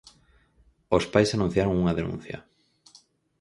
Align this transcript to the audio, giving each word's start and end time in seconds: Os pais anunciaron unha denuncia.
Os 0.97 1.05
pais 1.13 1.29
anunciaron 1.35 1.79
unha 1.81 1.97
denuncia. 1.99 2.37